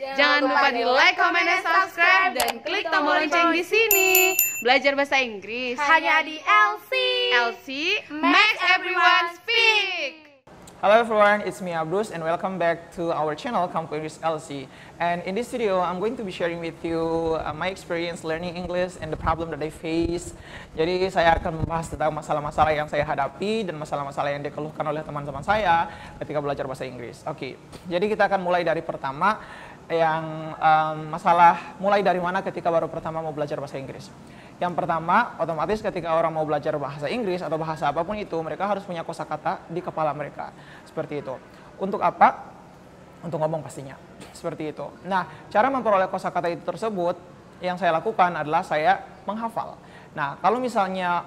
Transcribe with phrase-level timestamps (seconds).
[0.00, 4.32] Jangan lupa di like, comment, dan subscribe dan klik tombol lonceng di sini.
[4.64, 6.92] Belajar bahasa Inggris Hanya di LC.
[7.36, 7.68] LC
[8.08, 10.30] makes everyone speak.
[10.80, 14.64] Hello everyone, it's me Abdus and welcome back to our channel Kampung English LC.
[14.96, 18.56] And in this video, I'm going to be sharing with you uh, my experience learning
[18.56, 20.32] English and the problem that I face.
[20.72, 25.44] Jadi saya akan membahas tentang masalah-masalah yang saya hadapi dan masalah-masalah yang dikeluhkan oleh teman-teman
[25.44, 25.84] saya
[26.16, 27.28] ketika belajar bahasa Inggris.
[27.28, 29.36] Oke, jadi kita akan mulai dari pertama
[29.90, 34.06] yang um, masalah mulai dari mana ketika baru pertama mau belajar bahasa Inggris.
[34.62, 38.70] Yang pertama, otomatis ketika orang mau belajar bahasa Inggris atau bahasa apa pun itu, mereka
[38.70, 40.54] harus punya kosakata di kepala mereka.
[40.86, 41.34] Seperti itu.
[41.80, 42.54] Untuk apa?
[43.24, 43.96] Untuk ngomong pastinya.
[44.30, 44.86] Seperti itu.
[45.08, 47.16] Nah, cara memperoleh kosakata itu tersebut
[47.64, 49.80] yang saya lakukan adalah saya menghafal.
[50.12, 51.24] Nah, kalau misalnya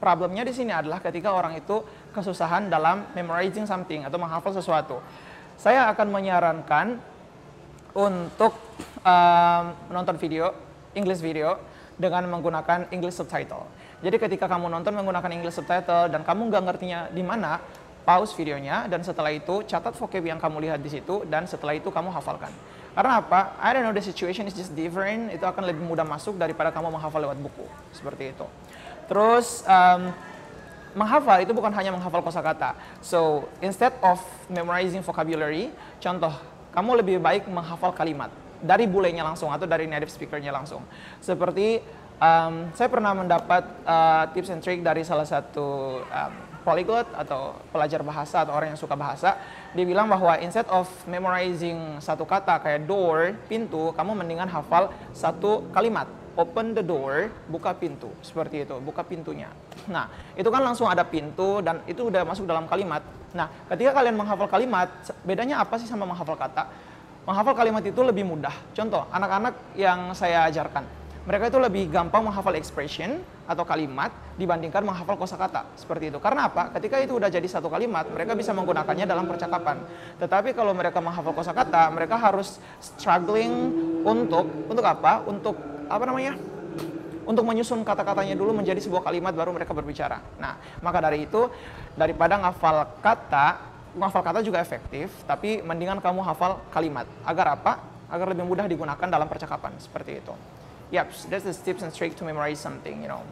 [0.00, 4.98] problemnya di sini adalah ketika orang itu kesusahan dalam memorizing something atau menghafal sesuatu.
[5.60, 7.11] Saya akan menyarankan
[7.92, 8.56] untuk
[9.04, 10.52] um, menonton video,
[10.96, 11.60] English video,
[11.96, 13.68] dengan menggunakan English subtitle.
[14.02, 17.62] Jadi ketika kamu nonton menggunakan English subtitle dan kamu nggak ngertinya di mana,
[18.02, 21.88] pause videonya dan setelah itu catat vocab yang kamu lihat di situ dan setelah itu
[21.88, 22.50] kamu hafalkan.
[22.92, 23.56] Karena apa?
[23.62, 25.32] I don't know the situation is just different.
[25.32, 27.64] Itu akan lebih mudah masuk daripada kamu menghafal lewat buku.
[27.94, 28.44] Seperti itu.
[29.08, 30.12] Terus um,
[30.92, 32.76] menghafal itu bukan hanya menghafal kosakata.
[33.00, 34.20] So instead of
[34.52, 35.72] memorizing vocabulary,
[36.04, 36.36] contoh
[36.72, 40.80] kamu lebih baik menghafal kalimat dari bulenya langsung atau dari native speakernya langsung.
[41.18, 41.82] Seperti
[42.22, 48.00] um, saya pernah mendapat uh, tips and trick dari salah satu um, polyglot atau pelajar
[48.06, 49.34] bahasa atau orang yang suka bahasa.
[49.74, 55.66] Dia bilang bahwa instead of memorizing satu kata kayak door, pintu, kamu mendingan hafal satu
[55.74, 56.06] kalimat.
[56.32, 58.08] Open the door, buka pintu.
[58.24, 59.52] Seperti itu, buka pintunya.
[59.84, 63.04] Nah, itu kan langsung ada pintu dan itu udah masuk dalam kalimat.
[63.32, 64.88] Nah, ketika kalian menghafal kalimat,
[65.24, 66.68] bedanya apa sih sama menghafal kata?
[67.24, 68.52] Menghafal kalimat itu lebih mudah.
[68.76, 70.84] Contoh, anak-anak yang saya ajarkan,
[71.22, 75.70] mereka itu lebih gampang menghafal expression atau kalimat dibandingkan menghafal kosakata.
[75.78, 76.18] Seperti itu.
[76.18, 76.74] Karena apa?
[76.74, 79.86] Ketika itu udah jadi satu kalimat, mereka bisa menggunakannya dalam percakapan.
[80.18, 83.54] Tetapi kalau mereka menghafal kosakata, mereka harus struggling
[84.02, 85.22] untuk untuk apa?
[85.22, 85.54] Untuk
[85.86, 86.34] apa namanya?
[87.22, 90.18] Untuk menyusun kata-katanya dulu menjadi sebuah kalimat baru mereka berbicara.
[90.42, 91.46] Nah, maka dari itu
[91.94, 93.62] daripada ngafal kata,
[93.94, 97.06] ngafal kata juga efektif, tapi mendingan kamu hafal kalimat.
[97.22, 97.78] Agar apa?
[98.10, 100.34] Agar lebih mudah digunakan dalam percakapan seperti itu.
[100.92, 103.24] Yep, that's the tips and tricks to memorize something, you know.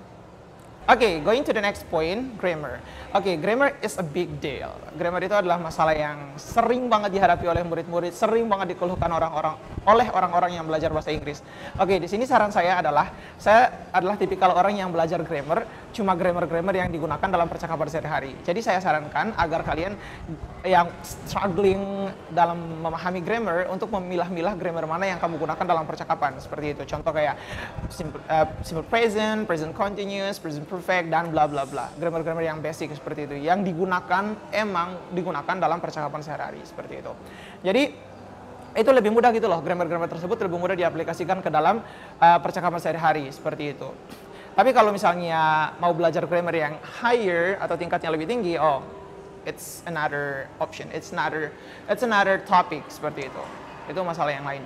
[0.89, 2.81] Okay, going to the next point, grammar.
[3.13, 4.73] Okay, grammar is a big deal.
[4.97, 10.13] Grammar itu adalah masalah yang sering banget dihadapi oleh murid-murid, sering banget dikeluhkan orang-orang oleh
[10.13, 11.41] orang-orang yang belajar bahasa Inggris.
[11.81, 13.09] Oke, di sini saran saya adalah
[13.41, 15.65] saya adalah tipikal orang yang belajar grammar,
[15.97, 18.33] cuma grammar-grammar yang digunakan dalam percakapan sehari-hari.
[18.45, 19.97] Jadi saya sarankan agar kalian
[20.61, 26.37] yang struggling dalam memahami grammar untuk memilah-milah grammar mana yang kamu gunakan dalam percakapan.
[26.37, 26.83] Seperti itu.
[26.85, 27.41] Contoh kayak
[27.89, 31.89] simple, uh, simple present, present continuous, present perfect dan bla bla bla.
[31.97, 37.13] Grammar-grammar yang basic seperti itu yang digunakan emang digunakan dalam percakapan sehari-hari seperti itu.
[37.65, 38.10] Jadi
[38.75, 41.83] itu lebih mudah gitu loh grammar-grammar tersebut lebih mudah diaplikasikan ke dalam
[42.23, 43.91] uh, percakapan sehari-hari seperti itu.
[44.55, 48.83] Tapi kalau misalnya mau belajar grammar yang higher atau tingkatnya lebih tinggi, oh
[49.47, 51.55] it's another option, it's another
[51.87, 53.43] it's another topic seperti itu.
[53.91, 54.63] Itu masalah yang lain.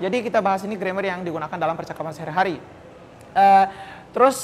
[0.00, 2.56] Jadi kita bahas ini grammar yang digunakan dalam percakapan sehari-hari.
[3.32, 3.66] Uh,
[4.12, 4.36] terus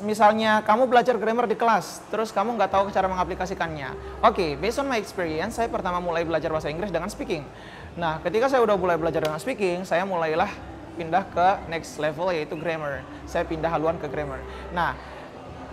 [0.00, 4.20] misalnya kamu belajar grammar di kelas, terus kamu nggak tahu cara mengaplikasikannya.
[4.24, 7.44] Oke, okay, based on my experience, saya pertama mulai belajar bahasa Inggris dengan speaking.
[8.00, 10.48] Nah, ketika saya udah mulai belajar dengan speaking, saya mulailah
[10.96, 13.04] pindah ke next level yaitu grammar.
[13.28, 14.40] Saya pindah haluan ke grammar.
[14.72, 14.96] Nah,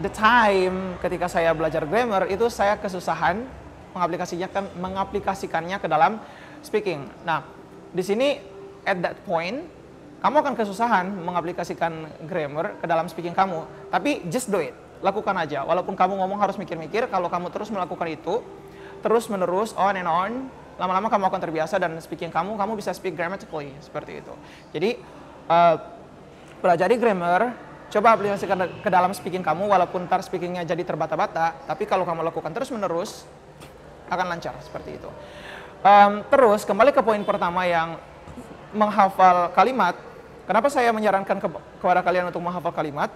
[0.03, 3.47] the time ketika saya belajar grammar itu saya kesusahan
[3.95, 6.19] mengaplikasinya kan mengaplikasikannya ke dalam
[6.59, 7.07] speaking.
[7.23, 7.47] Nah,
[7.95, 8.44] di sini
[8.83, 9.63] at that point
[10.19, 13.63] kamu akan kesusahan mengaplikasikan grammar ke dalam speaking kamu.
[13.88, 15.63] Tapi just do it, lakukan aja.
[15.63, 18.44] Walaupun kamu ngomong harus mikir-mikir, kalau kamu terus melakukan itu,
[18.99, 23.17] terus menerus on and on, lama-lama kamu akan terbiasa dan speaking kamu, kamu bisa speak
[23.17, 24.33] grammatically seperti itu.
[24.74, 24.89] Jadi
[25.50, 25.75] uh,
[26.62, 27.53] pelajari grammar,
[27.89, 32.53] coba aplikasikan ke dalam speaking kamu, walaupun ntar speakingnya jadi terbata-bata, tapi kalau kamu lakukan
[32.53, 33.25] terus menerus,
[34.07, 35.09] akan lancar seperti itu.
[35.83, 38.01] Um, terus kembali ke poin pertama yang
[38.73, 39.97] menghafal kalimat,
[40.45, 41.47] kenapa saya menyarankan ke,
[41.81, 43.09] kepada kalian untuk menghafal kalimat?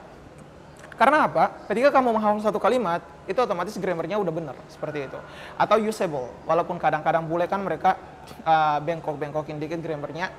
[1.02, 1.66] Karena apa?
[1.66, 5.18] Ketika kamu menghafal satu kalimat, itu otomatis grammarnya udah benar, seperti itu.
[5.58, 7.98] Atau usable, walaupun kadang-kadang bule kan mereka
[8.46, 10.30] uh, bengkok-bengkokin dikit grammarnya,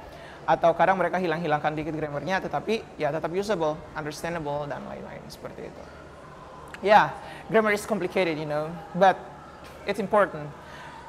[0.47, 5.83] atau kadang mereka hilang-hilangkan dikit grammarnya, tetapi ya tetap usable, understandable, dan lain-lain, seperti itu.
[6.79, 7.05] Ya, yeah,
[7.51, 9.19] grammar is complicated, you know, but
[9.83, 10.47] it's important.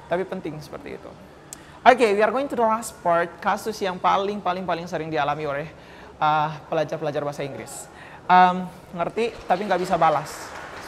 [0.10, 1.12] Tapi penting seperti itu.
[1.86, 5.46] Okay, we are going to the last part, kasus yang paling paling paling sering dialami
[5.46, 5.68] oleh
[6.18, 7.94] uh, pelajar-pelajar bahasa Inggris.
[8.24, 10.31] Um, ngerti tapi nggak bisa balas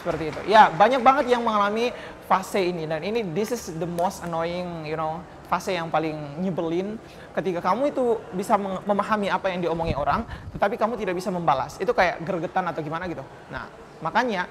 [0.00, 0.40] seperti itu.
[0.48, 1.92] Ya banyak banget yang mengalami
[2.30, 6.96] fase ini dan ini this is the most annoying, you know, fase yang paling nyebelin
[7.34, 10.24] ketika kamu itu bisa memahami apa yang diomongi orang,
[10.54, 11.76] tetapi kamu tidak bisa membalas.
[11.76, 13.26] Itu kayak gergetan atau gimana gitu.
[13.52, 13.68] Nah
[14.00, 14.48] makanya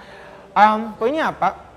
[0.53, 1.73] um, poinnya apa?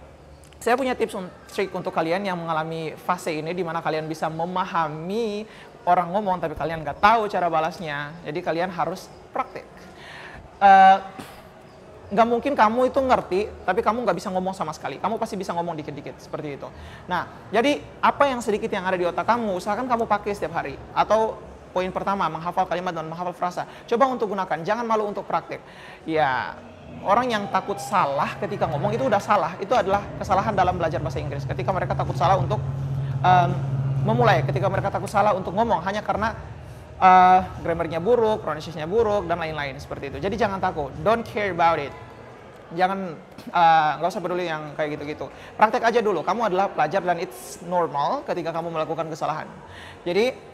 [0.58, 4.26] Saya punya tips and trik untuk kalian yang mengalami fase ini di mana kalian bisa
[4.26, 5.46] memahami
[5.86, 8.10] orang ngomong tapi kalian nggak tahu cara balasnya.
[8.26, 9.06] Jadi kalian harus
[10.58, 10.98] Uh,
[12.08, 14.96] nggak mungkin kamu itu ngerti, tapi kamu nggak bisa ngomong sama sekali.
[14.96, 16.68] Kamu pasti bisa ngomong dikit-dikit seperti itu.
[17.04, 20.80] Nah, jadi apa yang sedikit yang ada di otak kamu, usahakan kamu pakai setiap hari.
[20.96, 21.36] Atau
[21.76, 23.68] poin pertama, menghafal kalimat dan menghafal frasa.
[23.84, 25.60] Coba untuk gunakan, jangan malu untuk praktek.
[26.08, 26.56] Ya,
[27.04, 29.52] orang yang takut salah ketika ngomong itu udah salah.
[29.60, 31.44] Itu adalah kesalahan dalam belajar bahasa Inggris.
[31.44, 32.58] Ketika mereka takut salah untuk
[33.20, 33.50] um,
[34.08, 36.32] memulai, ketika mereka takut salah untuk ngomong hanya karena
[36.98, 40.18] uh, grammarnya buruk, pronunciation-nya buruk dan lain-lain seperti itu.
[40.18, 40.90] Jadi jangan takut.
[41.02, 41.94] Don't care about it.
[42.76, 43.16] Jangan
[43.58, 45.26] uh, nggak uh, usah peduli yang kayak gitu-gitu.
[45.56, 46.20] Praktek aja dulu.
[46.20, 49.48] Kamu adalah pelajar dan it's normal ketika kamu melakukan kesalahan.
[50.04, 50.48] Jadi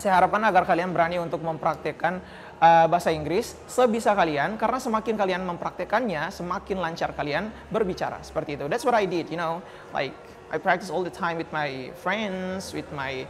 [0.00, 2.24] saya harapkan agar kalian berani untuk mempraktekkan
[2.56, 8.64] uh, bahasa Inggris sebisa kalian karena semakin kalian mempraktekannya semakin lancar kalian berbicara seperti itu
[8.64, 9.60] that's what I did you know
[9.92, 10.16] like
[10.48, 13.28] I practice all the time with my friends with my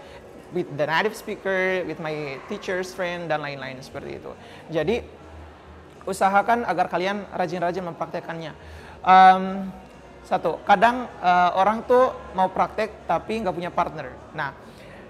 [0.50, 4.32] with the native speaker with my teachers friend dan lain-lain seperti itu.
[4.70, 5.02] Jadi
[6.08, 8.52] usahakan agar kalian rajin-rajin mempraktekannya.
[9.00, 9.70] Um,
[10.26, 14.12] satu kadang uh, orang tuh mau praktek tapi nggak punya partner.
[14.37, 14.52] Nah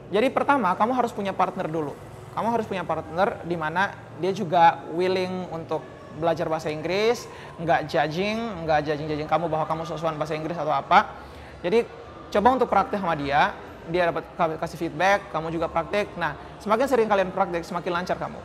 [0.08, 1.92] jadi pertama kamu harus punya partner dulu.
[2.30, 3.90] Kamu harus punya partner di mana
[4.22, 5.82] dia juga willing untuk
[6.18, 7.26] belajar bahasa Inggris,
[7.58, 11.10] nggak judging, nggak judging-judging kamu bahwa kamu sesuatu bahasa Inggris atau apa.
[11.62, 11.86] Jadi
[12.30, 13.54] coba untuk praktek sama dia,
[13.88, 14.28] dia dapat
[14.60, 16.12] kasih feedback, kamu juga praktek.
[16.20, 18.40] Nah, semakin sering kalian praktek, semakin lancar kamu.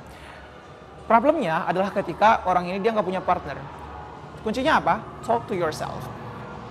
[1.05, 3.59] Problemnya adalah ketika orang ini dia nggak punya partner.
[4.41, 5.01] Kuncinya apa?
[5.25, 6.01] Talk to yourself.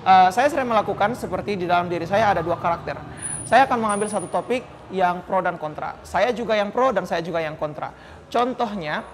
[0.05, 2.99] Uh, saya sering melakukan seperti di dalam diri saya ada dua karakter.
[3.45, 5.97] Saya akan mengambil satu topik yang pro dan kontra.
[6.05, 7.93] Saya juga yang pro dan saya juga yang kontra.
[8.29, 9.05] Contohnya,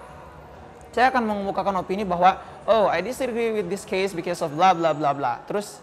[0.91, 2.35] saya akan mengemukakan opini bahwa,
[2.67, 5.39] oh, I disagree with this case because of blah blah blah blah.
[5.47, 5.79] Terus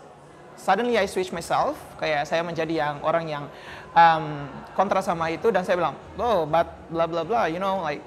[0.59, 3.45] suddenly I switch myself, kayak saya menjadi yang orang yang
[3.95, 8.03] um, kontra sama itu dan saya bilang, oh, but blah blah blah, you know, like,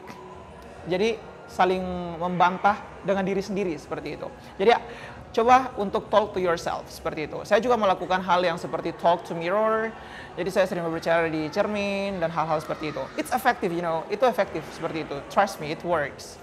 [0.86, 1.16] jadi
[1.48, 1.82] saling
[2.20, 4.28] membantah dengan diri sendiri seperti itu.
[4.60, 4.72] Jadi
[5.32, 7.40] coba untuk talk to yourself seperti itu.
[7.48, 9.88] Saya juga melakukan hal yang seperti talk to mirror,
[10.36, 13.04] jadi saya sering berbicara di cermin dan hal-hal seperti itu.
[13.16, 15.18] It's effective, you know, itu efektif seperti itu.
[15.32, 16.36] Trust me, it works.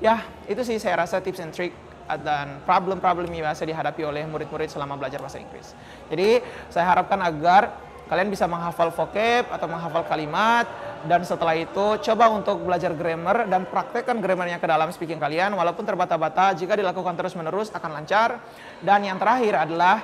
[0.00, 1.74] Ya, itu sih saya rasa tips and trick
[2.18, 5.76] dan problem-problem yang biasa dihadapi oleh murid-murid selama belajar bahasa Inggris.
[6.10, 6.42] Jadi,
[6.72, 7.70] saya harapkan agar
[8.10, 10.66] kalian bisa menghafal vocab atau menghafal kalimat
[11.06, 15.86] dan setelah itu coba untuk belajar grammar dan praktekkan grammarnya ke dalam speaking kalian walaupun
[15.86, 18.42] terbata-bata jika dilakukan terus-menerus akan lancar
[18.82, 20.02] dan yang terakhir adalah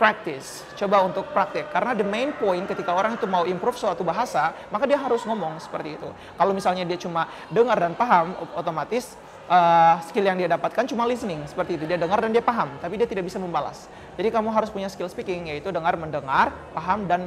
[0.00, 0.64] practice.
[0.80, 1.68] Coba untuk praktek.
[1.68, 5.60] Karena the main point ketika orang itu mau improve suatu bahasa, maka dia harus ngomong
[5.60, 6.08] seperti itu.
[6.40, 11.42] Kalau misalnya dia cuma dengar dan paham, otomatis uh, skill yang dia dapatkan cuma listening
[11.44, 11.84] seperti itu.
[11.90, 13.90] Dia dengar dan dia paham, tapi dia tidak bisa membalas.
[14.14, 17.26] Jadi kamu harus punya skill speaking, yaitu dengar, mendengar, paham, dan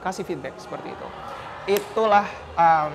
[0.00, 1.08] kasih feedback seperti itu.
[1.74, 2.94] Itulah um,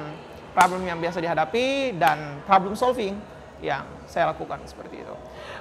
[0.55, 3.19] problem yang biasa dihadapi dan problem solving
[3.59, 5.15] yang saya lakukan seperti itu.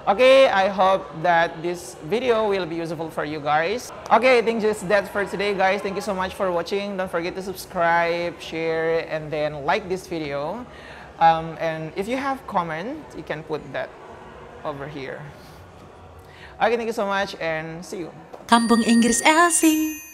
[0.06, 3.90] Okay, I hope that this video will be useful for you guys.
[4.08, 5.82] Okay, I think just that's for today, guys.
[5.82, 6.96] Thank you so much for watching.
[6.96, 10.64] Don't forget to subscribe, share, and then like this video.
[11.18, 13.90] Um, and if you have comment, you can put that
[14.64, 15.20] over here.
[16.62, 18.10] Okay, thank you so much and see you.
[18.46, 20.07] Kampung Inggris Elsie.